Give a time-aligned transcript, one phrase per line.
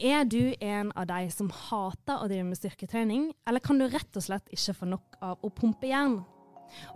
[0.00, 4.16] Er du en av de som hater å drive med styrketrening, eller kan du rett
[4.16, 6.14] og slett ikke få nok av å pumpe jern?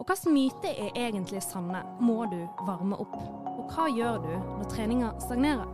[0.01, 1.83] Og hvilke myter er egentlig sanne?
[2.01, 3.19] Må du varme opp?
[3.53, 5.69] Og hva gjør du når treninga stagnerer?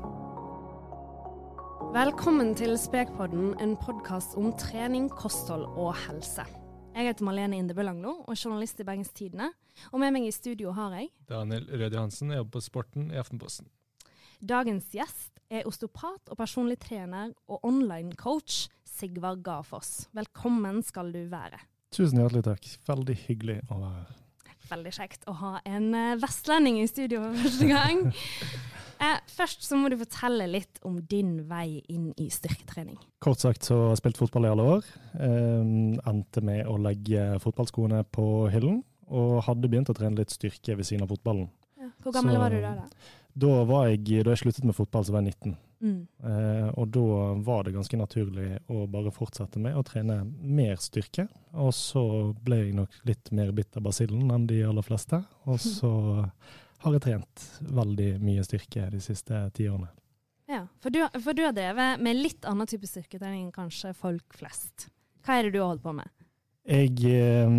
[1.94, 6.50] Velkommen til Spekpodden, en podkast om trening, kosthold og helse.
[6.96, 9.52] Jeg heter Malene Indebø Langlo og er journalist i Bergens Tidende.
[9.94, 13.22] Og med meg i studio har jeg Daniel Rød Johansen, jeg jobber på Sporten i
[13.22, 13.70] Aftenposten.
[14.42, 20.06] Dagens gjest er osteopat og personlig trener og online coach Sigvard Gafoss.
[20.16, 21.58] Velkommen skal du være.
[21.94, 22.66] Tusen hjertelig takk.
[22.86, 24.16] Veldig hyggelig å være her.
[24.70, 28.02] Veldig kjekt å ha en eh, vestlending i studio for første gang.
[29.02, 33.00] eh, først så må du fortelle litt om din vei inn i styrketrening.
[33.24, 34.92] Kort sagt så har jeg spilt fotball i alle år.
[35.18, 35.72] Eh,
[36.12, 40.86] endte med å legge fotballskoene på hyllen, og hadde begynt å trene litt styrke ved
[40.86, 41.48] siden av fotballen.
[41.80, 41.90] Ja.
[42.04, 42.76] Hvor gammel Så- var du da?
[42.84, 43.10] da?
[43.40, 45.58] Da, var jeg, da jeg sluttet med fotball, så var jeg 19.
[45.80, 46.00] Mm.
[46.24, 47.04] Eh, og da
[47.40, 51.26] var det ganske naturlig å bare fortsette med å trene mer styrke.
[51.56, 52.02] Og så
[52.44, 55.22] ble jeg nok litt mer bitt av basillen enn de aller fleste.
[55.48, 55.92] Og så
[56.84, 59.90] har jeg trent veldig mye styrke de siste ti årene.
[60.50, 64.34] Ja, for du, for du har drevet med litt annen type styrketrening enn kanskje folk
[64.34, 64.88] flest.
[65.24, 66.10] Hva er det du har holdt på med?
[66.66, 67.52] Jeg eh,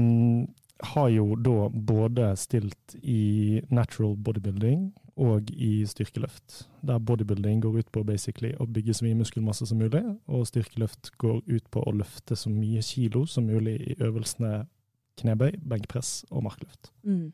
[0.91, 4.91] har jo da både stilt i natural bodybuilding
[5.21, 6.63] og i styrkeløft.
[6.87, 11.13] Der bodybuilding går ut på basically å bygge så mye muskelmasse som mulig, og styrkeløft
[11.21, 14.65] går ut på å løfte så mye kilo som mulig i øvelsene
[15.21, 16.91] knebøy, benkpress og markløft.
[17.05, 17.29] Mm.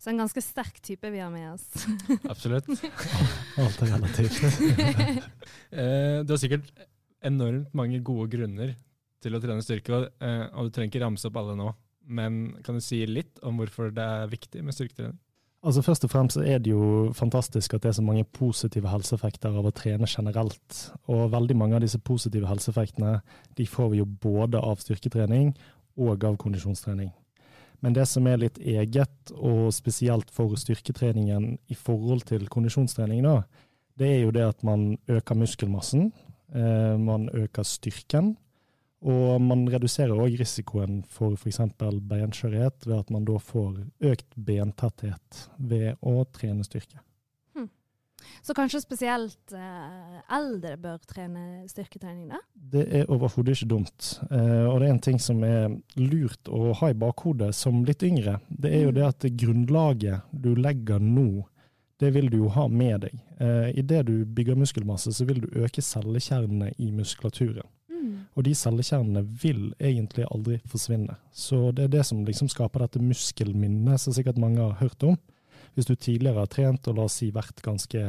[0.00, 1.86] Så en ganske sterk type vi har med oss.
[2.32, 2.68] Absolutt.
[3.62, 4.42] Alt er relativt.
[5.74, 6.68] Eh, du har sikkert
[7.26, 8.76] enormt mange gode grunner
[9.24, 11.66] til å trene styrke, eh, og du trenger ikke ramse opp alle nå.
[12.06, 15.16] Men kan du si litt om hvorfor det er viktig med styrketrening?
[15.64, 19.54] Altså Først og fremst er det jo fantastisk at det er så mange positive helseeffekter
[19.56, 20.80] av å trene generelt.
[21.08, 23.14] Og veldig mange av disse positive helseeffektene
[23.56, 25.54] de får vi jo både av styrketrening
[25.96, 27.08] og av kondisjonstrening.
[27.80, 33.42] Men det som er litt eget, og spesielt for styrketreningen i forhold til kondisjonstrening, da,
[34.00, 36.10] det er jo det at man øker muskelmassen,
[36.54, 38.34] eh, man øker styrken,
[39.04, 41.60] og man reduserer òg risikoen for f.eks.
[41.78, 43.82] beinskjørhet ved at man da får
[44.12, 47.02] økt bentetthet ved å trene styrke.
[48.44, 52.40] Så kanskje spesielt eh, eldre bør trene styrketrening, da?
[52.54, 54.10] Det er overhodet ikke dumt.
[54.28, 58.04] Eh, og det er en ting som er lurt å ha i bakhodet som litt
[58.04, 58.38] yngre.
[58.48, 61.46] Det er jo det at grunnlaget du legger nå,
[62.02, 63.16] det vil du jo ha med deg.
[63.40, 67.64] Eh, Idet du bygger muskelmasse, så vil du øke cellekjernene i muskulaturen.
[68.04, 68.16] Mm.
[68.36, 71.16] Og de cellekjernene vil egentlig aldri forsvinne.
[71.32, 75.16] Så det er det som liksom skaper dette muskelminnet, som sikkert mange har hørt om.
[75.74, 78.00] Hvis du tidligere har trent og la oss si vært ganske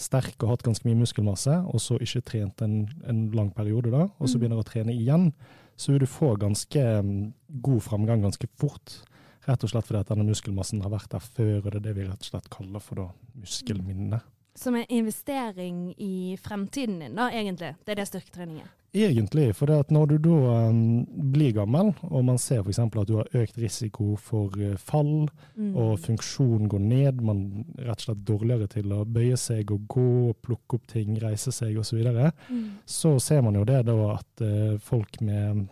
[0.00, 4.06] sterk og hatt ganske mye muskelmasse, og så ikke trent en, en lang periode da,
[4.08, 4.40] og så Mm.
[4.40, 5.32] begynner å trene igjen,
[5.76, 9.02] så vil du få ganske mm, god framgang ganske fort.
[9.46, 11.96] Rett og slett fordi at denne muskelmassen har vært der før, og det er det
[11.96, 13.06] vi rett og slett kaller for da
[13.40, 14.20] muskelminne.
[14.56, 17.74] Som en investering i fremtiden din, da, egentlig.
[17.84, 18.72] Det er det styrketrening er.
[18.92, 20.36] Egentlig, for det at når du da
[20.68, 22.80] um, blir gammel, og man ser f.eks.
[22.82, 25.28] at du har økt risiko for uh, fall,
[25.60, 25.74] Mm.
[25.76, 27.40] og funksjonen går ned, man
[27.78, 31.52] er rett og slett dårligere til å bøye seg og gå, plukke opp ting, reise
[31.52, 32.64] seg osv., så, videre, Mm.
[32.86, 35.68] så ser man jo det da at uh, folk med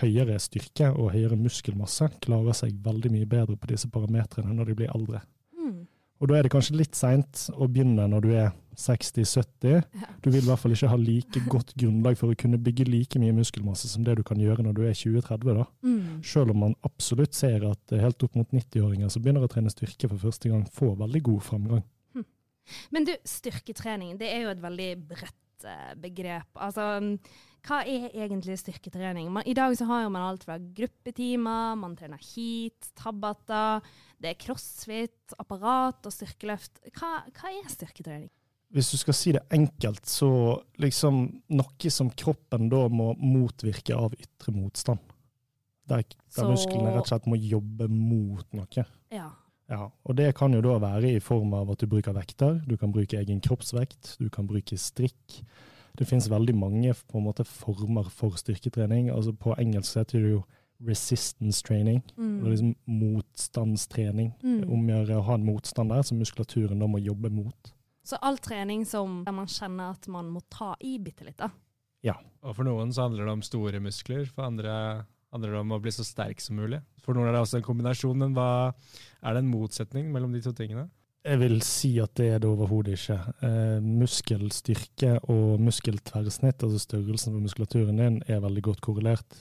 [0.00, 4.74] høyere styrke og høyere muskelmasse klarer seg veldig mye bedre på disse parametrene når de
[4.74, 5.20] blir eldre.
[6.20, 9.82] Og da er det kanskje litt seint å begynne når du er 60-70.
[9.96, 10.08] Ja.
[10.24, 13.20] Du vil i hvert fall ikke ha like godt grunnlag for å kunne bygge like
[13.20, 15.46] mye muskelmasse som det du kan gjøre når du er 20-30.
[15.48, 15.66] da.
[15.86, 16.20] Mm.
[16.24, 19.72] Selv om man absolutt ser at eh, helt opp mot 90-åringer som begynner å trene
[19.72, 21.84] styrke for første gang, får veldig god framgang.
[22.94, 26.48] Men du, styrketrening, det er jo et veldig bredt eh, begrep.
[26.58, 26.88] Altså,
[27.66, 29.28] hva er egentlig styrketrening?
[29.32, 33.80] Man, I dag så har man alt fra gruppetimer, man trener heat, tabata,
[34.22, 36.80] det er crossfit, apparat og styrkeløft.
[36.94, 38.30] Hva, hva er styrketrening?
[38.74, 40.28] Hvis du skal si det enkelt, så
[40.82, 41.20] liksom
[41.54, 45.02] noe som kroppen da må motvirke av ytre motstand.
[45.86, 46.02] Der,
[46.34, 48.86] der musklene rett og slett må jobbe mot noe.
[49.14, 49.28] Ja.
[49.66, 52.76] Ja, og det kan jo da være i form av at du bruker vekter, du
[52.78, 55.40] kan bruke egen kroppsvekt, du kan bruke strikk.
[55.96, 59.08] Det finnes veldig mange på en måte former for styrketrening.
[59.10, 60.44] Altså På engelsk heter det jo
[60.84, 62.40] resistance training, Mm.
[62.40, 64.34] eller liksom motstandstrening.
[64.42, 64.68] Mm.
[64.70, 67.72] Omgjøre å ha en motstand der som muskulaturen da må jobbe mot.
[68.04, 71.50] Så all trening som der man kjenner at man må ta i bitte litt, da.
[72.42, 75.80] Og For noen så handler det om store muskler, for andre handler det om å
[75.82, 76.78] bli så sterk som mulig.
[77.02, 78.72] For noen er det også en kombinasjon, men hva,
[79.22, 80.88] er det en motsetning mellom de to tingene?
[81.26, 83.16] Jeg vil si at det er det overhodet ikke.
[83.46, 89.40] Eh, muskelstyrke og muskeltverrsnitt, altså størrelsen på muskulaturen din, er veldig godt korrelert.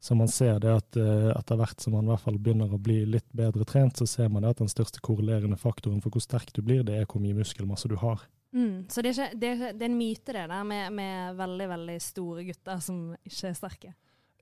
[0.00, 2.80] Så man ser det at eh, etter hvert som man i hvert fall begynner å
[2.80, 6.24] bli litt bedre trent, så ser man det at den største korrelerende faktoren for hvor
[6.24, 8.24] sterk du blir, det er hvor mye muskelmasse du har.
[8.56, 8.86] Mm.
[8.88, 11.68] Så det er, ikke, det, er, det er en myte det der med, med veldig,
[11.74, 13.92] veldig store gutter som ikke er sterke?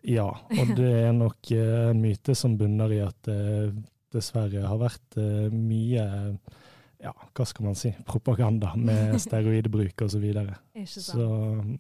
[0.07, 3.73] Ja, og det er nok eh, en myte som bunner i at eh,
[4.15, 6.05] dessverre har vært eh, mye
[7.03, 10.17] ja, hva skal man si, propaganda med steroidbruk osv.
[10.17, 10.57] Så, videre.
[10.87, 11.29] så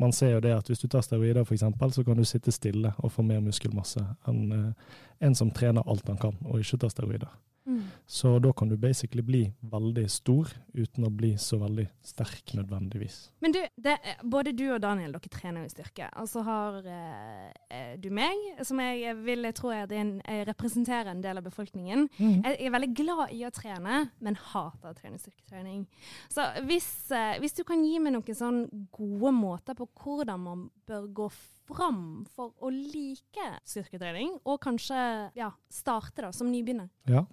[0.00, 1.64] man ser jo det at hvis du tar steroider f.eks.,
[1.94, 4.72] så kan du sitte stille og få mer muskelmasse enn
[5.18, 7.30] en som trener alt han kan og ikke tar steroider.
[7.66, 7.82] Mm.
[8.06, 13.16] Så da kan du basically bli veldig stor uten å bli så veldig sterk nødvendigvis.
[13.42, 16.08] Men du, det, både du og Daniel dere trener jo styrke.
[16.22, 21.10] Og så har eh, eh du meg, som jeg vil tro er en, jeg representerer
[21.10, 22.06] en del av befolkningen.
[22.18, 22.36] Mm.
[22.44, 25.86] Jeg er veldig glad i å trene, men hater å trene styrketrening.
[26.30, 28.62] Så hvis, eh, hvis du kan gi meg noen sånn
[28.94, 31.30] gode måter på hvordan man bør gå
[31.66, 35.00] fram for å like styrketrening, og kanskje
[35.34, 36.92] ja, starte da, som nybegynner?
[37.10, 37.24] Ja,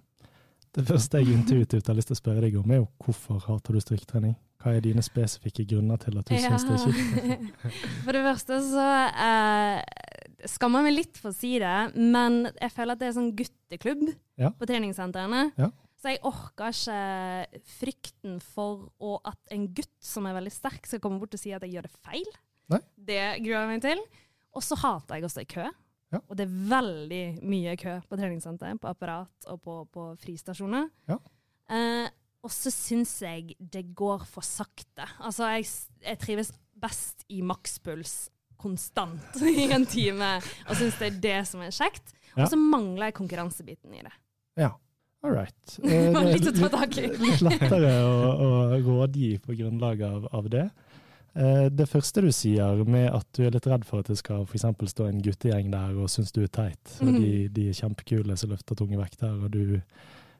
[0.74, 3.76] det første jeg intuitivt har lyst til å spørre deg om, er jo hvorfor hater
[3.76, 4.34] du styrketrening?
[4.62, 6.48] Hva er dine spesifikke grunner til at du ja.
[6.48, 7.78] syns det er kjipt?
[8.06, 8.88] For det første så
[9.28, 13.16] eh, skammer jeg meg litt for å si det, men jeg føler at det er
[13.18, 14.04] sånn gutteklubb
[14.40, 14.50] ja.
[14.56, 15.46] på treningssentrene.
[15.60, 15.70] Ja.
[16.00, 18.90] Så jeg orker ikke frykten for
[19.24, 21.86] at en gutt som er veldig sterk, skal komme bort og si at jeg gjør
[21.88, 22.34] det feil.
[22.72, 22.80] Nei.
[22.96, 24.02] Det gruer jeg meg til.
[24.54, 25.64] Og så hater jeg også i kø.
[26.14, 26.20] Ja.
[26.28, 30.86] Og det er veldig mye kø på treningssenter, på apparat og på, på fristasjoner.
[31.10, 31.18] Ja.
[31.74, 32.06] Eh,
[32.44, 35.06] og så syns jeg det går for sakte.
[35.24, 35.66] Altså, jeg,
[36.04, 38.28] jeg trives best i makspuls
[38.60, 40.36] konstant i en time,
[40.68, 42.14] og syns det er det som er kjekt.
[42.34, 44.14] Og så mangler jeg konkurransebiten i det.
[44.60, 44.72] Ja.
[45.24, 45.78] All right.
[45.80, 46.84] Eh, litt ta.
[46.84, 48.48] Litt lettere å, å
[48.84, 50.66] rådgi på grunnlag av, av det.
[51.34, 54.44] Eh, det første du sier med at du er litt redd for at det skal
[54.46, 57.54] for stå en guttegjeng der og synes du er teit, og de, mhm.
[57.56, 59.80] de, er kjempekule som løfter tunge vekter, og du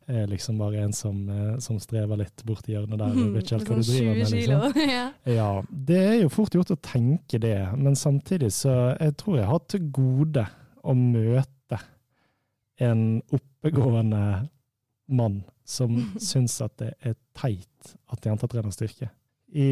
[0.06, 3.56] er liksom bare en som, eh, som strever litt borti hjørnet der og vet ikke
[3.56, 4.34] helt hva du driver med.
[4.36, 4.78] Liksom.
[5.38, 5.48] ja,
[5.90, 9.64] det er jo fort gjort å tenke det, men samtidig så jeg tror jeg har
[9.66, 10.46] til gode
[10.84, 11.80] å møte
[12.84, 13.04] en
[13.34, 14.22] oppegående
[15.10, 15.98] mann som
[16.30, 19.10] syns at det er teit at jenter trener styrke
[19.54, 19.70] i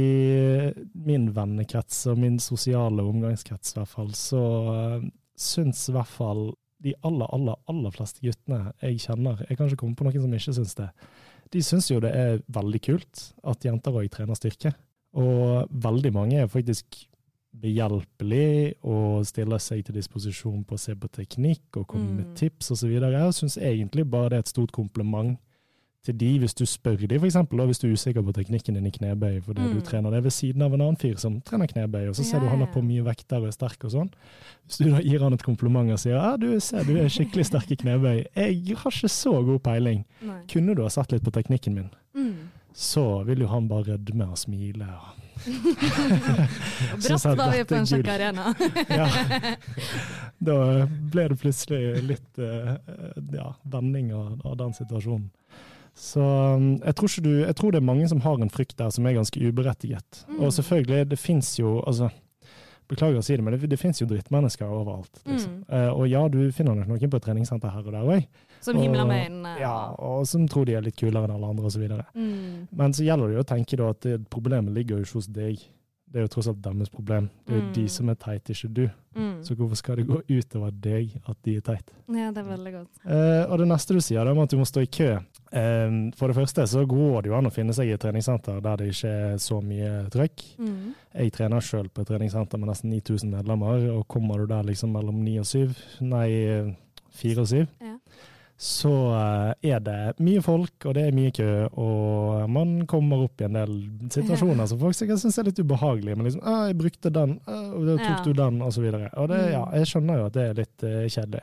[0.95, 5.07] min vennekrets og min sosiale omgangskrets, i hvert fall, så uh,
[5.39, 6.53] syns i hvert fall
[6.83, 10.35] de aller, aller, aller fleste guttene jeg kjenner Jeg kan ikke komme på noen som
[10.35, 10.89] ikke syns det.
[11.55, 14.73] De syns jo det er veldig kult at jenter òg trener styrke.
[15.19, 17.05] Og veldig mange er faktisk
[17.63, 22.19] behjelpelig og stiller seg til disposisjon på å se på teknikk og komme mm.
[22.19, 22.95] med tips osv.
[22.97, 25.37] Jeg syns egentlig bare det er et stort kompliment
[26.03, 28.91] til de, hvis du spør de f.eks., hvis du er usikker på teknikken din i
[28.91, 29.75] knebøy fordi mm.
[29.77, 32.41] du trener det ved siden av en annen fyr som trener knebøy, og så ser
[32.41, 34.11] ja, du han har på mye vekter og er sterk og sånn.
[34.67, 37.47] Hvis du da gir han et kompliment og sier ja, du ser du er skikkelig
[37.53, 40.41] sterk i knebøy, jeg har ikke så god peiling, Nei.
[40.51, 41.91] kunne du ha sett litt på teknikken min?
[42.19, 42.51] Mm.
[42.75, 44.89] Så vil jo han bare rødme og smile.
[44.89, 45.23] og
[47.03, 48.53] Bratt var vi på en sjakk arena.
[49.01, 49.07] ja.
[50.43, 50.57] Da
[51.13, 52.75] ble det plutselig litt uh,
[53.35, 55.31] ja, vending av, av den situasjonen.
[55.95, 58.91] Så um, jeg tror, du, jeg tror, det er mange som har en frykt der
[58.91, 60.25] som er ganske uberettiget.
[60.29, 60.41] Mm.
[60.41, 62.11] Og selvfølgelig, det fins jo altså,
[62.93, 65.23] Beklager å si det, men det, det fins jo drittmennesker overalt.
[65.25, 65.53] Liksom.
[65.63, 65.69] Mm.
[65.71, 68.27] Uh, og ja, du finner nok noen på et treningssenter her og der òg.
[68.63, 71.53] Som himler med en uh, Ja, og som tror de er litt kulere enn alle
[71.55, 71.87] andre osv.
[72.13, 72.67] Mm.
[72.69, 75.31] Men så gjelder det jo å tenke da at det, problemet ligger jo ikke hos
[75.33, 75.63] deg.
[76.13, 77.31] Det er jo tross alt deres problem.
[77.47, 77.73] Det er jo mm.
[77.79, 78.83] de som er teite, ikke du.
[79.17, 79.37] Mm.
[79.47, 81.97] Så hvorfor skal det gå utover deg at de er teite?
[82.13, 82.91] Ja, det er veldig godt.
[83.07, 85.15] Uh, og det neste du sier, det er at du må stå i kø.
[85.53, 88.63] Uh, for det første så går det jo an å finne seg i et treningssenter
[88.65, 90.45] der det ikke er så mye trøkk.
[90.59, 90.93] Mm.
[91.13, 94.95] Jeg trener sjøl på et treningssenter med nesten 9000 medlemmer, og kommer du der liksom
[94.97, 96.29] mellom 9 og 7, nei
[97.23, 97.97] 4 og 7, ja
[98.63, 101.49] så eh, er det mye folk, og det er mye kø,
[101.83, 103.73] og man kommer opp i en del
[104.15, 106.15] situasjoner som folk sikkert syns er litt ubehagelige.
[106.15, 108.23] Men liksom 'Jeg brukte den, og da tok ja.
[108.23, 108.63] du den'.
[108.63, 108.79] Og,
[109.17, 109.75] og det, ja, mm.
[109.81, 111.43] jeg skjønner jo at det er litt uh, kjedelig.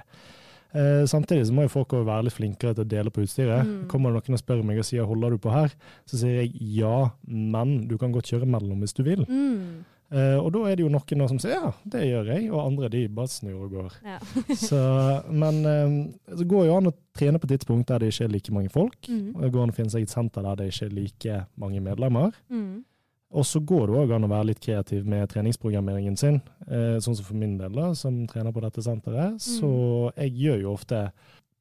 [0.70, 3.66] Uh, samtidig så må jo folk være litt flinkere til å dele på utstyret.
[3.66, 3.86] Mm.
[3.92, 5.74] Kommer det noen og spør meg og sier 'holder du på her',
[6.06, 9.26] så sier jeg ja, men du kan godt kjøre mellom hvis du vil.
[9.26, 9.86] Mm.
[10.10, 12.90] Eh, og da er det jo noen som sier ja, det gjør jeg, og andre
[12.90, 13.98] de bare snur og går.
[14.02, 14.18] Ja.
[14.70, 14.82] så,
[15.30, 15.98] men eh,
[16.40, 18.98] det går jo an å trene på tidspunkt der det ikke er like mange folk.
[19.06, 19.36] Mm.
[19.36, 21.84] og Det går an å finne seg et senter der det ikke er like mange
[21.86, 22.34] medlemmer.
[22.50, 22.82] Mm.
[23.32, 26.42] Og så går det òg an å være litt kreativ med treningsprogrammeringen sin.
[26.68, 29.36] Eh, sånn som for min del, da, som trener på dette senteret.
[29.38, 29.40] Mm.
[29.40, 29.70] Så
[30.18, 31.12] jeg gjør jo ofte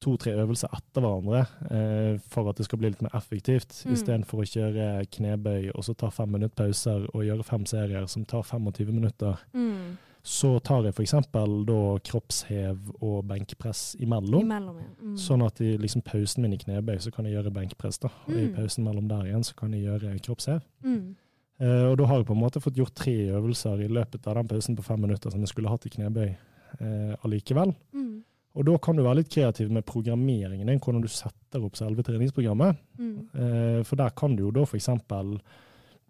[0.01, 1.41] to-tre øvelser etter hverandre
[1.75, 3.93] eh, for at det skal bli litt mer effektivt, Mm.
[3.93, 8.25] istedenfor å kjøre knebøy og så ta fem minutter pauser og gjøre fem serier som
[8.25, 9.37] tar 25 minutter.
[9.53, 9.97] Mm.
[10.23, 11.15] Så tar jeg f.eks.
[11.33, 14.41] da kroppshev og benkpress imellom.
[14.45, 14.89] Imellom, ja.
[15.03, 15.17] Mm.
[15.17, 17.99] Sånn at i liksom pausen min i knebøy, så kan jeg gjøre benkpress.
[18.01, 18.09] da.
[18.29, 18.55] Og i Mm.
[18.57, 20.63] pausen mellom der igjen, så kan jeg gjøre kroppshev.
[20.85, 21.17] Mm.
[21.59, 24.39] Eh, og da har jeg på en måte fått gjort tre øvelser i løpet av
[24.39, 27.75] den pausen på fem minutter som jeg skulle hatt i knebøy eh, allikevel.
[27.95, 28.19] Mm.
[28.59, 32.03] Og da kan du være litt kreativ med programmeringen din, hvordan du setter opp selve
[32.07, 32.79] treningsprogrammet.
[32.99, 33.17] Mm.
[33.35, 34.91] Eh, for der kan du jo da f.eks.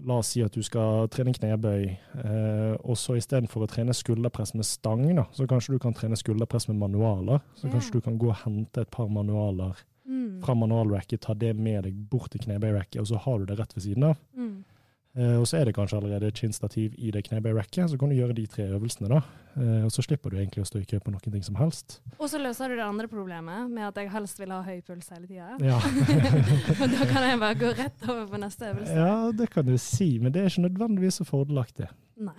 [0.07, 1.89] La oss si at du skal trene knebøy,
[2.23, 6.17] eh, og så istedenfor å trene skulderpress med stang, da, så kanskje du kan trene
[6.17, 7.43] skulderpress med manualer.
[7.59, 7.75] Så yeah.
[7.75, 10.41] kanskje du kan gå og hente et par manualer Mm.
[10.41, 13.75] fra manualracket, ta det med deg bort til knebøyracket, og så har du det rett
[13.77, 14.17] ved siden av.
[14.37, 14.65] Mm.
[15.17, 18.17] Eh, og så er det kanskje allerede et kinnstativ i det knebøyracket, så kan du
[18.19, 19.23] gjøre de tre øvelsene, da.
[19.57, 21.99] Eh, og så slipper du egentlig å stå i kø på noen ting som helst.
[22.19, 25.09] Og så løser du det andre problemet med at jeg helst vil ha høy puls
[25.15, 25.57] hele tida.
[25.65, 25.81] Ja.
[26.83, 29.01] Og da kan jeg bare gå rett over på neste øvelse.
[29.01, 31.89] ja, det kan du si, men det er ikke nødvendigvis så fordelaktig.
[32.29, 32.39] Nei.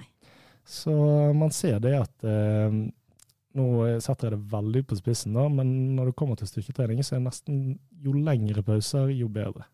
[0.70, 0.94] Så
[1.34, 2.80] man ser det at eh,
[3.58, 3.66] Nå
[3.98, 7.24] setter jeg det veldig på spissen, da, men når det kommer til styrketrening, så er
[7.26, 9.66] nesten jo lengre pauser, jo bedre.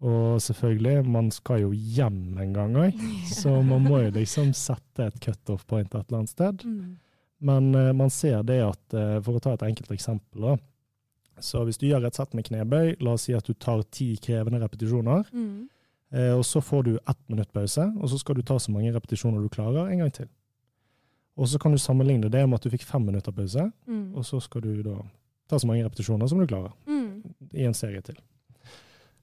[0.00, 2.96] Og selvfølgelig, man skal jo hjem en gang òg,
[3.40, 6.64] så man må jo liksom sette et cutoff point et eller annet sted.
[6.64, 6.96] Mm.
[7.40, 10.56] Men eh, man ser det at, eh, for å ta et enkelt eksempel, da.
[11.40, 14.10] Så hvis du gjør et sett med knebøy, la oss si at du tar ti
[14.20, 15.68] krevende repetisjoner, Mm.
[16.12, 18.92] eh, og så får du ett minutt pause, og så skal du ta så mange
[18.92, 20.28] repetisjoner du klarer, en gang til.
[21.36, 24.14] Og så kan du sammenligne det med at du fikk fem minutter pause, Mm.
[24.16, 24.96] og så skal du da
[25.48, 27.22] ta så mange repetisjoner som du klarer, Mm.
[27.54, 28.16] i en serie til.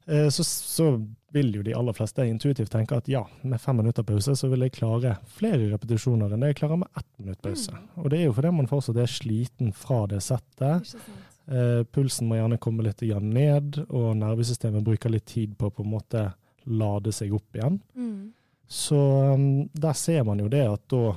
[0.07, 0.89] Eh, Så, så
[1.35, 4.63] vil jo de aller fleste intuitivt tenke at ja, med fem minutter pause så vil
[4.63, 7.73] jeg klare flere repetisjoner enn det jeg klarer med ett minutt pause.
[7.75, 7.87] Mm.
[8.03, 10.95] Og det er jo fordi man fortsatt er sliten fra det settet.
[11.47, 15.83] Eh, pulsen må gjerne komme litt ned, og nervesystemet bruker litt tid på å på
[15.83, 16.25] en måte
[16.67, 17.79] lade seg opp igjen.
[17.95, 18.33] Mm.
[18.67, 18.97] Så
[19.33, 21.15] um, der ser man jo det at da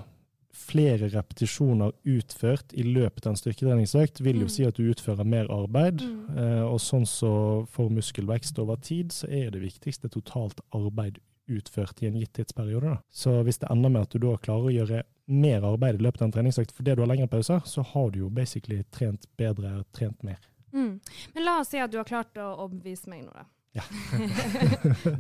[0.53, 4.51] flere repetisjoner utført i løpet av en styrketreningsøkt vil jo Mm.
[4.51, 6.01] si at du utfører mer arbeid.
[6.03, 6.39] Mm.
[6.39, 12.03] Eh, og sånn så for muskelvekst over tid, så er det viktigste totalt arbeid utført
[12.03, 12.83] i en gitt tidsperiode.
[12.83, 12.99] Da.
[13.11, 16.23] Så hvis det ender med at du da klarer å gjøre mer arbeid i løpet
[16.23, 19.85] av en treningsøkt fordi du har lengre pauser, så har du jo basically trent bedre,
[19.93, 20.39] trent mer.
[20.73, 21.01] Mm.
[21.35, 23.45] Men la oss si at du har klart å overbevise meg nå, da.
[23.73, 23.85] Ja.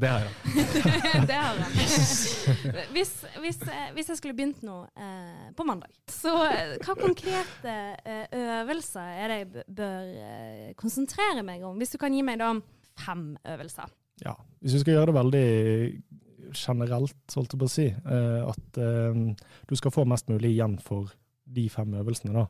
[0.01, 0.33] Det har jeg.
[1.29, 1.71] det har han.
[2.95, 7.75] Hvis, hvis, eh, hvis jeg skulle begynt nå eh, på mandag, så eh, hva konkrete
[8.03, 11.79] eh, øvelser er det jeg bør eh, konsentrere meg om?
[11.79, 12.57] Hvis du kan gi meg da
[13.01, 13.93] fem øvelser.
[14.25, 15.47] Ja, hvis vi skal gjøre det veldig
[16.59, 19.21] generelt, holdt jeg på å si, eh, at eh,
[19.71, 21.13] du skal få mest mulig igjen for
[21.51, 22.49] de fem øvelsene da,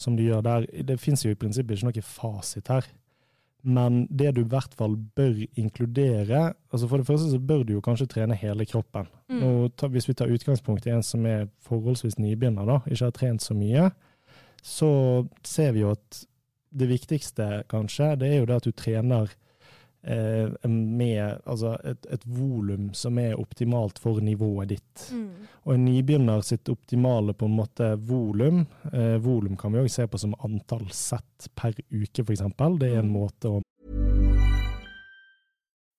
[0.00, 0.66] som du gjør der.
[0.84, 2.88] Det finnes jo i prinsippet ikke noe fasit her.
[3.66, 7.72] Men det du i hvert fall bør inkludere altså For det første så bør du
[7.74, 9.08] jo kanskje trene hele kroppen.
[9.32, 9.42] Mm.
[9.42, 13.16] Og ta, hvis vi tar utgangspunkt i en som er forholdsvis nybegynner, da, ikke har
[13.16, 13.88] trent så mye,
[14.62, 14.90] så
[15.46, 16.22] ser vi jo at
[16.76, 19.32] det viktigste kanskje, det er jo det at du trener
[20.06, 25.06] med altså et, et volum som er optimalt for nivået ditt.
[25.12, 25.28] Mm.
[25.64, 30.06] Og en nybegynner sitt optimale på en måte volum, eh, volum kan vi òg se
[30.06, 32.44] på som antall sett per uke, f.eks.
[32.78, 33.12] Det er en Mm.
[33.12, 33.62] måte å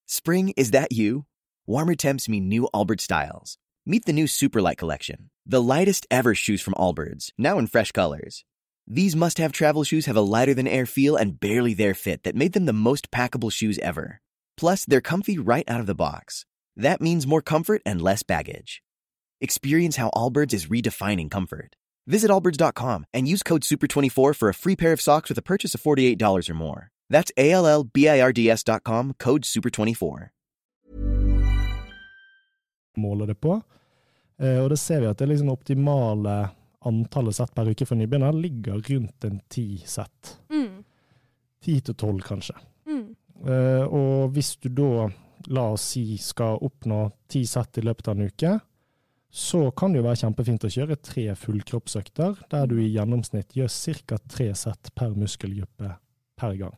[0.09, 1.25] Spring, is that you?
[1.67, 3.57] Warmer temps mean new Albert styles.
[3.85, 8.43] Meet the new Superlight collection, the lightest ever shoes from Allbirds, now in fresh colors.
[8.87, 12.23] These must have travel shoes have a lighter than air feel and barely there fit
[12.23, 14.21] that made them the most packable shoes ever.
[14.55, 16.45] Plus, they're comfy right out of the box.
[16.77, 18.81] That means more comfort and less baggage.
[19.41, 21.75] Experience how Allbirds is redefining comfort.
[22.07, 25.75] Visit allbirds.com and use code SUPER24 for a free pair of socks with a purchase
[25.75, 26.89] of $48 or more.
[27.09, 30.29] That's A L L B I R D S.com, code SUPER24.
[32.97, 33.61] måle det på.
[34.39, 36.49] Eh, det ser vi at det liksom optimale
[36.87, 40.37] antallet sett per uke for nybegynner ligger rundt en ti sett.
[40.53, 40.83] Mm.
[41.63, 42.55] Ti til tolv, kanskje.
[42.87, 43.05] Mm.
[43.43, 45.07] Uh, og hvis du da,
[45.53, 48.55] la oss si, skal oppnå ti sett i løpet av en uke,
[49.37, 53.69] så kan det jo være kjempefint å kjøre tre fullkroppsøkter, der du i gjennomsnitt gjør
[54.07, 54.17] ca.
[54.31, 55.91] tre sett per muskelgruppe
[56.39, 56.77] per gang.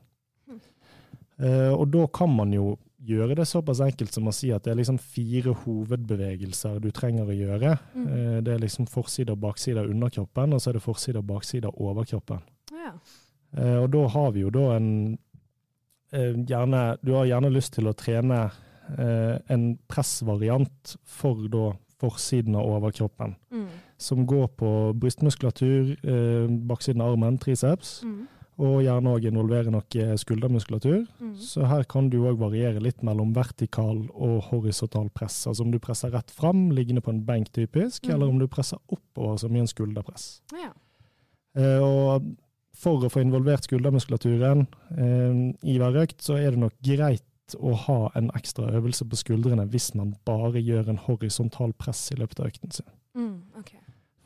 [1.39, 2.73] Eh, og da kan man jo
[3.05, 7.29] gjøre det såpass enkelt som å si at det er liksom fire hovedbevegelser du trenger
[7.29, 7.77] å gjøre.
[7.95, 8.07] Mm.
[8.07, 11.27] Eh, det er liksom forside og bakside av underkroppen, og så er det forside og
[11.31, 12.41] bakside av overkroppen.
[12.75, 12.93] Ja.
[13.57, 15.17] Eh, og da har vi jo da en
[16.11, 18.49] eh, gjerne, Du har gjerne lyst til å trene
[19.53, 23.67] en pressvariant for da forsiden av overkroppen, Mm.
[23.99, 25.95] som går på brystmuskulatur,
[26.65, 28.27] baksiden av armen, triceps, Mm.
[28.59, 31.05] Og gjerne òg involvere noe skuldermuskulatur.
[31.21, 31.31] Mm.
[31.39, 35.45] Så her kan du òg variere litt mellom vertikal og horisontal press.
[35.47, 38.13] Altså om du presser rett fram, liggende på en benk typisk, mm.
[38.15, 40.27] eller om du presser oppover som i en skulderpress.
[40.59, 40.73] Ja.
[41.55, 42.27] Eh, og
[42.79, 47.25] for å få involvert skuldermuskulaturen eh, i hver økt, så er det nok greit
[47.57, 52.19] å ha en ekstra øvelse på skuldrene hvis man bare gjør en horisontal press i
[52.19, 52.91] løpet av økten sin.
[53.17, 53.37] Mm.
[53.57, 53.79] okay.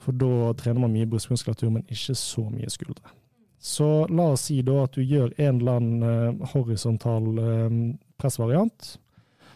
[0.03, 3.13] For da trener man mye brystmuskulatur, men ikke så mye skuldre.
[3.63, 7.77] Så la oss si da at du gjør en eller annen eh, horisontal eh,
[8.19, 8.89] pressvariant.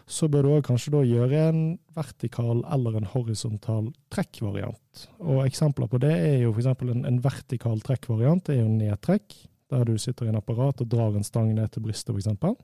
[0.07, 1.59] Så bør du kanskje da gjøre en
[1.97, 5.03] vertikal eller en horisontal trekkvariant.
[5.19, 6.69] Og eksempler på det er jo f.eks.
[6.87, 8.45] En, en vertikal trekkvariant.
[8.47, 9.35] Det er jo nedtrekk,
[9.75, 12.55] der du sitter i en apparat og drar en stang ned til brystet f.eks.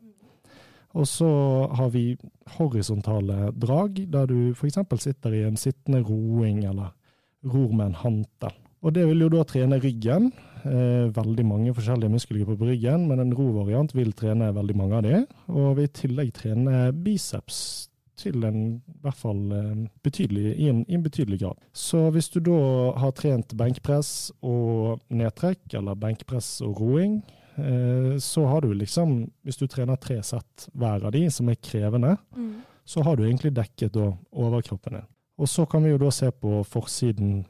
[0.94, 1.34] Og så
[1.76, 2.14] har vi
[2.56, 4.80] horisontale drag, der du f.eks.
[5.04, 6.96] sitter i en sittende roing eller
[7.44, 8.56] ror med en hantel.
[8.84, 10.32] Og det vil jo da trene ryggen.
[10.64, 15.04] Eh, veldig mange forskjellige muskelgrupper på ryggen, men en rovariant vil trene veldig mange av
[15.08, 15.22] de.
[15.52, 20.84] Og vil i tillegg trene biceps til en, i hvert fall eh, betydelig, i, en,
[20.88, 21.64] i en betydelig grad.
[21.76, 22.60] Så hvis du da
[23.02, 27.18] har trent benkpress og nedtrekk, eller benkpress og roing,
[27.58, 31.60] eh, så har du liksom, hvis du trener tre sett hver av de, som er
[31.64, 32.62] krevende, Mm.
[32.86, 35.10] så har du egentlig dekket da overkroppen din.
[35.40, 37.46] Og så kan vi jo da se på forsiden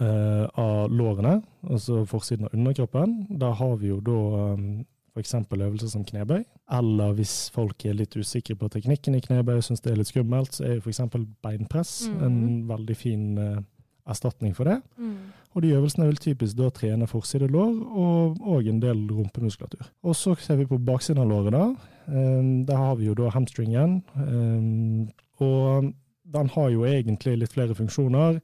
[0.00, 3.18] eh, av lårene, altså forsiden av underkroppen.
[3.40, 4.18] Der har vi jo da
[4.54, 4.84] um,
[5.18, 5.34] f.eks.
[5.34, 6.44] øvelser som knebøy.
[6.78, 10.12] Eller hvis folk er litt usikre på teknikken i knebøy og syns det er litt
[10.12, 11.02] skummelt, så er jo f.eks.
[11.42, 12.22] beinpress mm.
[12.26, 12.38] en
[12.68, 13.60] veldig fin eh,
[14.08, 14.78] erstatning for det.
[14.98, 15.16] Mm.
[15.56, 19.88] Og de øvelsene vil typisk da trene forside lår og, og en del rumpemuskulatur.
[20.04, 21.64] Og så ser vi på baksiden av låret, da.
[22.08, 24.02] Um, der har vi jo da hamstringen.
[24.14, 25.08] Um,
[25.40, 25.90] og
[26.28, 28.40] den har jo egentlig litt flere funksjoner,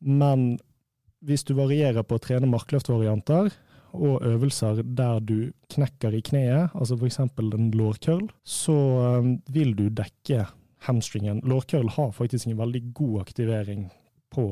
[0.00, 0.56] men
[1.26, 3.50] hvis du varierer på å trene markløftvarianter
[3.96, 7.20] og øvelser der du knekker i kneet, altså f.eks.
[7.22, 8.76] en lårkøll, så
[9.20, 10.44] um, vil du dekke
[10.86, 11.40] hamstringen.
[11.44, 13.88] Lårkøll har faktisk en veldig god aktivering
[14.30, 14.50] på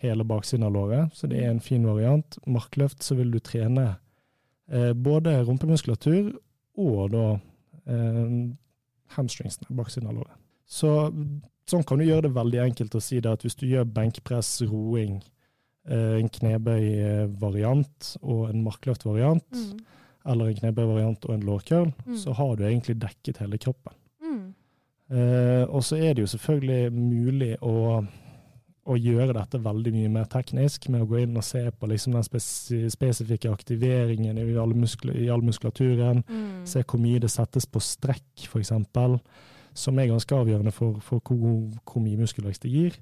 [0.00, 2.38] hele baksiden av låret, så det er en fin variant.
[2.48, 3.86] Markløft så vil du trene
[4.72, 6.32] eh, både rumpemuskulatur
[6.80, 7.26] og da
[7.84, 8.32] eh,
[9.16, 10.38] hamstringsene, baksiden av låret.
[10.70, 11.10] Så
[11.68, 14.62] sånn kan du gjøre det veldig enkelt å si det at hvis du gjør benkpress,
[14.70, 15.20] roing,
[15.90, 19.78] en knebøy-variant og en markløft-variant, Mm.
[20.26, 22.16] eller en knebøy-variant og en lårkøl, Mm.
[22.16, 23.92] så har du egentlig dekket hele kroppen.
[24.22, 24.54] Mm.
[25.10, 28.06] Eh, og så er det jo selvfølgelig mulig å,
[28.86, 32.12] å gjøre dette veldig mye mer teknisk, med å gå inn og se på liksom
[32.12, 36.22] den spes spesifikke aktiveringen i all, muskul i all muskulaturen.
[36.28, 36.64] Mm.
[36.66, 38.72] Se hvor mye det settes på strekk, f.eks.,
[39.72, 42.92] som er ganske avgjørende for, for hvor, hvor mye muskelvekst det gir.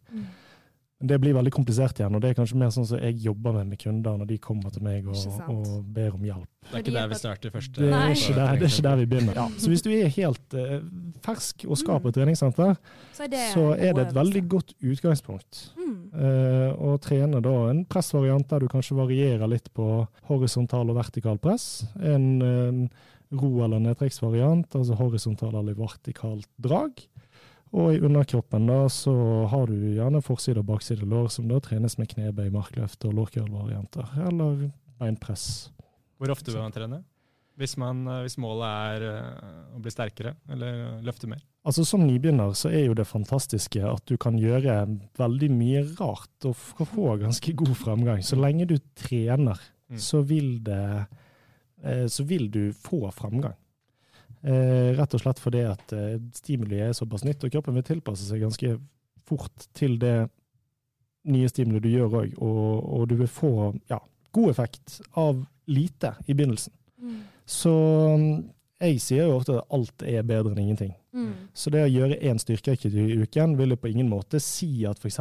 [0.98, 1.04] Mm.
[1.06, 3.52] Men Det blir veldig komplisert igjen, og det er kanskje mer sånn som jeg jobber
[3.54, 5.14] med med kunder når de kommer til meg og,
[5.48, 6.48] og ber om hjelp.
[6.68, 7.80] Det er ikke der vi starter første.
[7.80, 9.52] Det er, ikke der, det er ikke der vi begynner.
[9.58, 10.80] Så hvis du er helt uh,
[11.22, 12.74] fersk og skal på et treningssenter,
[13.14, 15.62] Så er det, så er det et veldig godt utgangspunkt.
[15.78, 15.94] Mm.
[16.18, 21.86] Uh, trene da en pressvariant der du kanskje varierer litt på horisontal og vertikal press.
[22.02, 22.88] En en
[23.30, 27.06] ro- eller nedtrekksvariant, altså horisontal eller vertikalt drag.
[27.72, 29.12] Og i underkroppen da så
[29.52, 34.08] har du gjerne forside og bakside lår, som da trenes med knebøy, markløft og lårkølvarianter,
[34.28, 35.70] Eller beinpress.
[36.18, 37.02] Hvor ofte bør man trene?
[37.58, 41.42] Hvis, man, eh, hvis målet er eh, å bli sterkere, eller løfte mer?
[41.66, 44.76] Altså Som nybegynner så er jo det fantastiske at du kan gjøre
[45.18, 48.22] veldig mye rart og få ganske god fremgang.
[48.24, 49.96] Så lenge du trener, Mm.
[49.96, 51.06] så vil det
[51.82, 53.54] eh, Så vil du få fremgang.
[54.42, 58.28] Eh, rett og slett fordi at eh, stimuli er såpass nytt, og kroppen vil tilpasse
[58.28, 58.76] seg ganske
[59.28, 60.28] fort til det
[61.28, 63.52] nye stimuli du gjør òg, og, og du vil få
[63.90, 63.98] ja,
[64.32, 66.72] god effekt av lite i begynnelsen.
[67.02, 67.18] Mm.
[67.48, 67.74] Så
[68.80, 70.92] jeg sier jo ofte at alt er bedre enn ingenting.
[71.12, 71.32] Mm.
[71.54, 74.98] Så det å gjøre én styrkeøkt i uken vil jo på ingen måte si at
[75.02, 75.18] f.eks.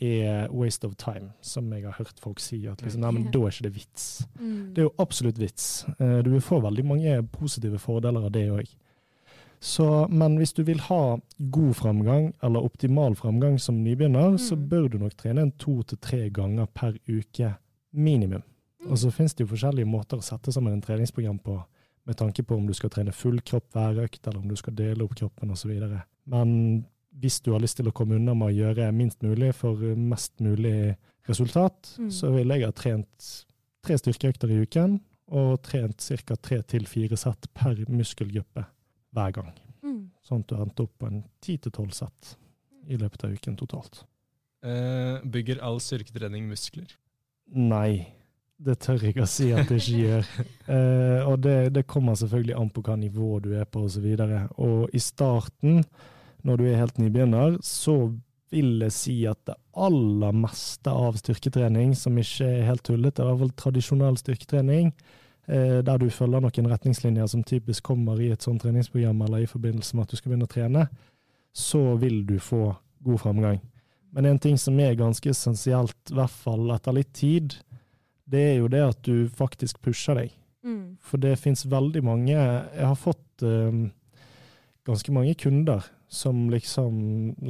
[0.00, 2.66] er waste of time, som jeg har hørt folk si.
[2.68, 4.26] At liksom, nei, men da er ikke det vits.
[4.38, 4.74] Mm.
[4.74, 5.86] Det er jo absolutt vits.
[5.98, 8.68] Eh, Du vil få veldig mange positive fordeler av det òg.
[10.08, 11.18] Men hvis du vil ha
[11.52, 14.68] god framgang, eller optimal framgang som nybegynner, så Mm.
[14.68, 17.56] bør du nok trene en to til tre ganger per uke
[17.92, 18.42] minimum.
[18.88, 21.62] Og så finnes det jo forskjellige måter å sette sammen en treningsprogram på,
[22.06, 24.74] med tanke på om du skal trene full kropp hver økt, eller om du skal
[24.74, 25.72] dele opp kroppen osv.
[26.26, 26.84] Men
[27.20, 30.32] hvis du har lyst til å komme unna med å gjøre minst mulig for mest
[30.40, 30.96] mulig
[31.28, 32.10] resultat, Mm.
[32.10, 33.46] så ville jeg ha trent
[33.82, 36.36] tre styrkeøkter i uken, og trent ca.
[36.36, 38.64] tre til fire sett per muskelgruppe
[39.14, 39.52] hver gang.
[39.82, 40.10] Mm.
[40.22, 42.36] Sånn at du endte opp på en ti til tolv sett
[42.88, 44.04] i løpet av uken totalt.
[44.62, 46.90] Eh, bygger all styrketrening muskler?
[47.54, 48.06] Nei,
[48.60, 50.32] det tør jeg ikke å si at det ikke gjør.
[50.70, 54.04] Eh, og det, det, kommer selvfølgelig an på hva nivå du er på osv.
[54.06, 55.80] Og, så og i starten,
[56.46, 57.96] når du er helt nybegynner, så
[58.54, 63.42] vil jeg si at det aller meste av styrketrening, som ikke er helt tullete, hvert
[63.42, 64.92] fall tradisjonell styrketrening,
[65.50, 69.50] eh, der du følger noen retningslinjer som typisk kommer i et sånt treningsprogram eller i
[69.50, 70.86] forbindelse med at du skal begynne å trene,
[71.50, 72.68] så vil du få
[73.06, 73.58] god framgang.
[74.14, 77.58] Men en ting som er ganske essensielt, i hvert fall etter litt tid,
[78.30, 80.34] det er jo det at du faktisk pusher deg.
[80.64, 80.98] Mm.
[81.00, 83.86] For det fins veldig mange Jeg har fått um,
[84.84, 86.98] ganske mange kunder som liksom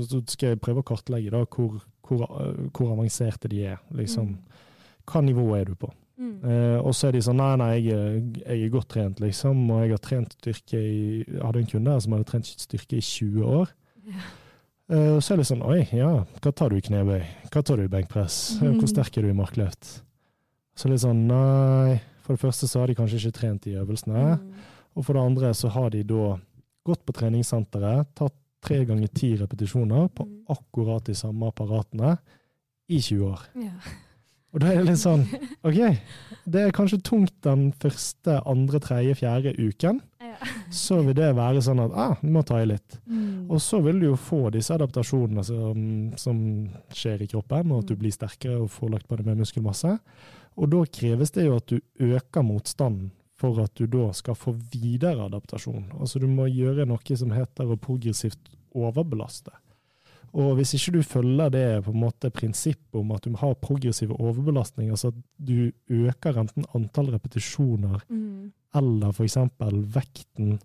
[0.06, 2.22] Så skal jeg prøve å kartlegge da hvor, hvor,
[2.70, 3.80] hvor avanserte de er.
[3.98, 4.36] Liksom.
[4.36, 4.68] Mm.
[5.10, 5.90] Hva nivå er du på?
[6.20, 6.34] Mm.
[6.44, 9.62] Uh, og så er de sånn Nei, nei, jeg, jeg, er godt trent, liksom.
[9.72, 12.98] Og jeg har trent styrke i Jeg hadde en kunde her som hadde trent styrke
[12.98, 13.72] i 20 år.
[14.10, 14.28] Ja.
[14.90, 16.12] Uh, og så er det sånn Oi, ja,
[16.42, 17.22] hva tar du i knebøy?
[17.50, 18.60] Hva tar du i benkpress?
[18.60, 18.78] Mm.
[18.82, 20.00] Hvor sterk er du i markløft?
[20.80, 22.00] Så litt sånn Nei.
[22.24, 24.36] For det første så har de kanskje ikke trent de øvelsene.
[24.38, 24.68] Mm.
[24.96, 26.36] Og for det andre så har de da
[26.86, 30.36] gått på treningssenteret, tatt tre ganger ti repetisjoner på mm.
[30.52, 32.14] akkurat de samme apparatene
[32.90, 33.42] i 20 år.
[33.60, 33.74] Ja.
[34.50, 35.22] Og da er det litt sånn
[35.66, 35.78] OK,
[36.50, 40.00] det er kanskje tungt den første, andre, tredje, fjerde uken.
[40.22, 40.50] Ja.
[40.74, 42.98] Så vil det være sånn at ah, du må ta i litt.
[43.06, 43.50] Mm.
[43.50, 45.86] Og så vil du jo få disse adaptasjonene som,
[46.18, 46.42] som,
[46.94, 49.96] skjer i kroppen, og at du blir sterkere og får lagt på deg mer muskelmasse.
[50.58, 53.10] Og da kreves det jo at du øker motstanden
[53.40, 55.94] for at du da skal få videre adaptasjon.
[55.96, 59.54] Altså du må gjøre noe som heter å progressivt overbelaste.
[60.36, 64.14] Og hvis ikke du følger det på en måte prinsippet om at du har progressive
[64.14, 68.52] overbelastning, altså at du øker enten antall repetisjoner mm.
[68.78, 69.38] eller f.eks.
[69.96, 70.60] vekten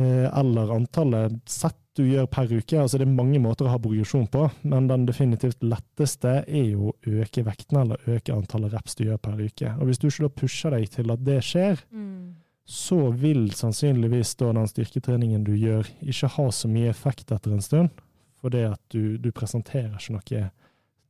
[0.00, 2.78] Eh, eller antallet sett du gjør per uke.
[2.78, 6.90] Altså det er mange måter å ha progresjon på, men den definitivt letteste er jo
[6.90, 9.74] å øke vekten eller øke antallet reps du gjør per uke.
[9.78, 12.22] Og hvis du ikke da pusher deg til at det skjer, mm.
[12.70, 17.64] så vil sannsynligvis da den styrketreningen du gjør, ikke ha så mye effekt etter en
[17.64, 18.02] stund,
[18.40, 20.44] fordi at du, du presenterer ikke noe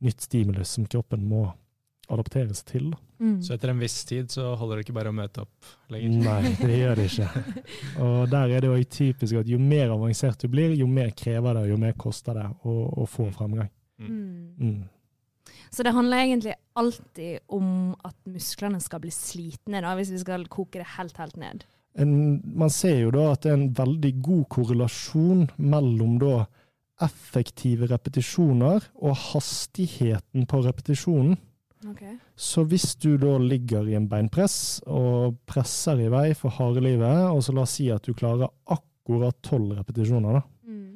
[0.01, 1.51] nytt stimulus som kroppen må
[2.11, 2.91] adaptere seg til.
[3.21, 3.41] Mm.
[3.45, 6.15] Så etter en viss tid så holder det ikke bare å møte opp lenger?
[6.25, 7.43] Nei, det gjør det ikke.
[8.05, 11.59] Og der er det jo typisk at jo mer avansert du blir, jo mer krever
[11.59, 13.69] det, og jo mer koster det å, å få framgang.
[14.01, 14.09] Mm.
[14.09, 14.71] Mm.
[14.71, 14.81] mm.
[15.71, 20.49] Så det handler egentlig alltid om at musklene skal bli slitne, da, hvis vi skal
[20.51, 21.63] koke det helt, helt ned.
[21.99, 26.35] En, man ser jo da at det er en veldig god korrelasjon mellom da
[27.05, 31.39] effektive repetisjoner og hastigheten på repetisjonen.
[31.89, 32.19] Okay.
[32.37, 37.31] Så hvis du da ligger i en beinpress og presser i vei for harde livet,
[37.33, 40.89] og så la oss si at du klarer akkurat tolv repetisjoner, da, mm.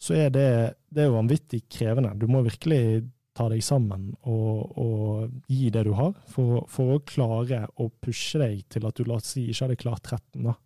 [0.00, 0.50] så er det,
[0.88, 2.14] det er vanvittig krevende.
[2.16, 3.04] Du må virkelig
[3.36, 8.40] ta deg sammen og, og gi det du har, for, for, å klare å pushe
[8.40, 10.48] deg til at du la oss si ikke hadde klart 13.
[10.48, 10.56] da.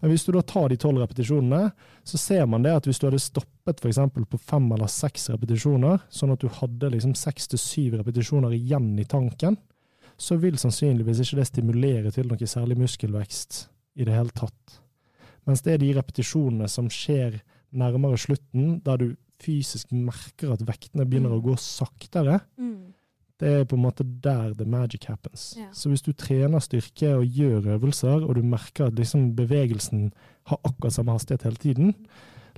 [0.00, 1.70] Men hvis du da tar de tolv repetisjonene,
[2.06, 4.00] så ser man det at hvis du hadde stoppet f.eks.
[4.14, 8.92] på fem eller seks repetisjoner, sånn at du hadde liksom seks til syv repetisjoner igjen
[9.00, 9.58] i tanken,
[10.18, 13.64] så vil sannsynligvis ikke det stimulere til noe særlig muskelvekst
[13.98, 14.78] i det hele tatt.
[15.46, 17.40] Mens det er de repetisjonene som skjer
[17.78, 19.08] nærmere slutten, der du
[19.42, 21.44] fysisk merker at vektene begynner å mm.
[21.46, 22.97] gå saktere, mm
[23.38, 25.52] det er på en måte der the magic happens.
[25.58, 25.68] Ja.
[25.72, 30.10] Så hvis du trener styrke og gjør øvelser, og du merker at liksom bevegelsen
[30.50, 31.94] har akkurat samme hastighet hele tiden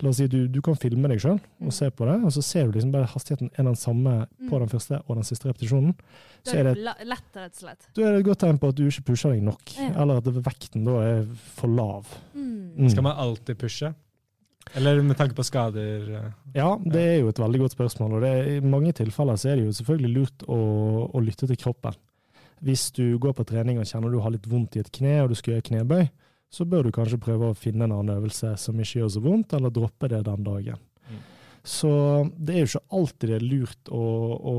[0.01, 1.73] La oss si du, du kan filme deg sjøl og mm.
[1.77, 4.61] se på det, og så ser du liksom bare hastigheten er den samme på mm.
[4.63, 5.97] den første og den siste repetisjonen.
[6.47, 7.03] Så er det lett,
[7.37, 7.89] rett og slett.
[7.97, 9.91] Da er det et godt tegn på at du ikke pusher deg nok, ja.
[10.01, 11.27] eller at vekten da er
[11.59, 12.09] for lav.
[12.33, 12.47] Mm.
[12.79, 12.89] mm.
[12.95, 13.93] Skal man alltid pushe?
[14.79, 16.07] Eller med tanke på skader?
[16.17, 18.19] Eh, ja, det er jo et veldig godt spørsmål.
[18.19, 20.61] og det, I mange tilfeller så er det jo selvfølgelig lurt å,
[21.11, 21.97] å, lytte til kroppen.
[22.61, 25.33] Hvis du går på trening og kjenner du har litt vondt i et kne og
[25.33, 26.05] du skal gjøre knebøy,
[26.51, 29.55] så bør du kanskje prøve å finne en annen øvelse som ikke gjør så vondt,
[29.57, 30.81] eller droppe det den dagen.
[31.07, 31.21] Mm.
[31.63, 31.91] Så
[32.37, 34.05] det er jo ikke alltid det er lurt å,
[34.53, 34.57] å,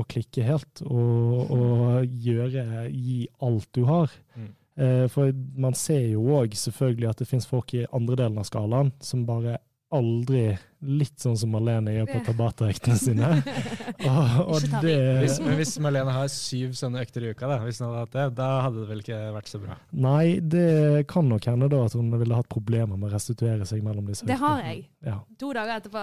[0.00, 4.12] å klikke helt og gjøre, gi alt du har.
[4.36, 4.50] Mm.
[4.76, 8.48] Eh, for man ser jo òg selvfølgelig at det finnes folk i andre delen av
[8.48, 9.58] skalaen som bare
[9.92, 13.26] aldri Litt sånn som Malene gjør på Tabata-øktene sine.
[14.08, 17.78] og, og det, hvis, men hvis Malene har syv sånne økter i uka, da, hvis
[17.78, 19.76] hun hadde hatt det, da hadde det vel ikke vært så bra?
[19.94, 23.84] Nei, det kan nok hende da at hun ville hatt problemer med å restituere seg
[23.86, 24.34] mellom disse øktene.
[24.34, 24.82] Det har jeg.
[25.06, 25.16] Ja.
[25.44, 26.02] To dager etterpå.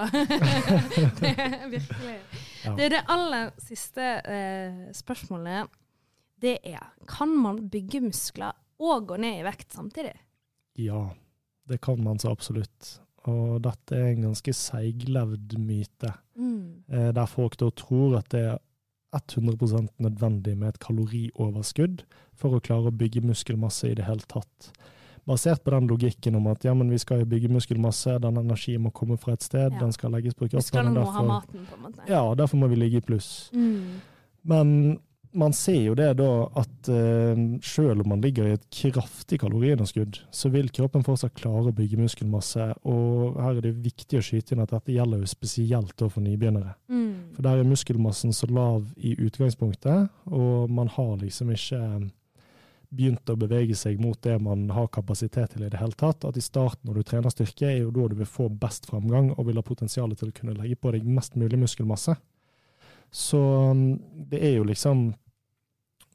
[1.20, 2.16] det er virkelig.
[2.64, 2.78] Ja.
[2.80, 5.76] Det er det aller siste eh, spørsmålet
[6.42, 10.16] det er Kan man bygge muskler og gå ned i vekt samtidig?
[10.80, 11.10] Ja,
[11.68, 13.00] det kan man så absolutt.
[13.28, 16.86] Og dette er en ganske seiglevd myte, mm.
[16.88, 18.60] eh, der folk da tror at det er
[19.12, 22.06] 100% nødvendig med et kalorioverskudd
[22.38, 24.70] for å klare å bygge muskelmasse i det hele tatt.
[25.30, 28.94] Basert på den logikken om at ja, men vi skal bygge muskelmasse, den energien må
[28.96, 29.80] komme fra et sted, Ja.
[29.80, 30.66] den skal legges på kroppen.
[30.66, 32.08] Skal og må ha maten, på en måte.
[32.08, 33.52] Ja, derfor må vi ligge i pluss.
[33.54, 34.00] Mm.
[34.44, 35.00] Men
[35.32, 40.22] man ser jo det da at eh, selv om man ligger i et kraftig kaloriunderskudd,
[40.34, 42.70] så vil kroppen fortsatt klare å bygge muskelmasse.
[42.90, 46.74] Og her er det viktig å skyte inn at dette gjelder jo spesielt for nybegynnere.
[46.90, 47.36] Mm.
[47.36, 51.84] For der er muskelmassen så lav i utgangspunktet, og man har liksom ikke
[52.90, 56.26] begynt å bevege seg mot det man har kapasitet til i det hele tatt.
[56.26, 59.32] At i starten når du trener styrke, er jo da du vil få best framgang
[59.36, 62.18] og vil ha potensial til å kunne legge på deg mest mulig muskelmasse.
[63.12, 63.40] Så
[63.72, 65.10] um, det er jo liksom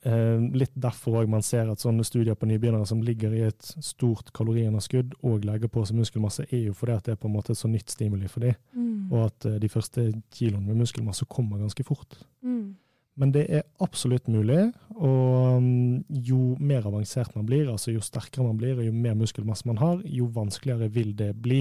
[0.05, 3.71] eh, litt derfor òg man ser at sånne studier på nybegynnere som ligger i et
[3.83, 7.37] stort kaloriunderskudd og legger på seg muskelmasse, er jo fordi at det er på en
[7.37, 9.13] måte et så nytt stimuli for dem, Mm.
[9.13, 12.19] og at eh, de første kiloene med muskelmasse kommer ganske fort.
[12.43, 12.77] Mm.
[13.17, 18.43] Men det er absolutt mulig, og um, jo mer avansert man blir, altså jo sterkere
[18.47, 21.61] man blir, og jo mer muskelmasse man har, jo vanskeligere vil det bli.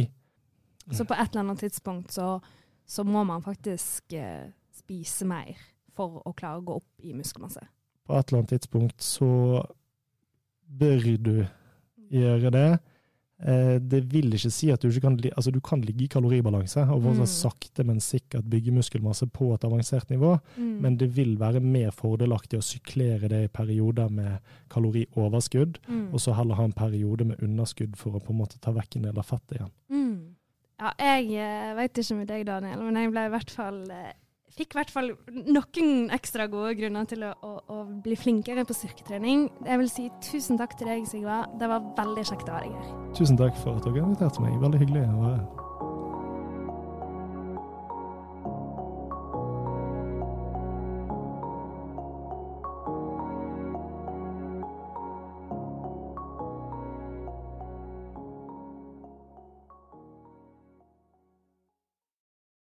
[0.91, 2.39] Så på et eller annet tidspunkt så,
[2.85, 4.49] så må man faktisk eh,
[4.83, 5.55] spise mer
[5.93, 7.63] for å klare å gå opp i muskelmasse.
[8.07, 9.63] På et eller annet tidspunkt så
[10.67, 11.35] bør du
[12.13, 12.79] gjøre det.
[13.43, 16.85] Eh, det vil ikke si at du ikke kan, altså du kan ligge i kaloribalanse
[16.89, 17.25] og Mm.
[17.27, 20.81] sakte, men sikkert bygge muskelmasse på et avansert nivå, Mm.
[20.81, 26.13] men det vil være mer fordelaktig å syklere det i perioder med kalorioverskudd, Mm.
[26.13, 28.95] og så heller ha en periode med underskudd for å på en måte ta vekk
[28.95, 29.71] en del av fettet igjen.
[29.89, 30.35] Mm.
[30.79, 31.27] Ja, jeg
[31.75, 34.13] veit vet ikke med deg, Daniel, men jeg ble i hvert fall eh,
[34.53, 39.47] Fikk i hvert fall noen ekstra gode grunner til å, å, bli flinkere på styrketrening.
[39.65, 41.43] Jeg vil si tusen takk til deg, Sigva.
[41.57, 42.95] Det var veldig kjekt å ha deg her.
[43.17, 44.59] Tusen takk for at dere inviterte meg.
[44.61, 45.62] Veldig hyggelig å være her.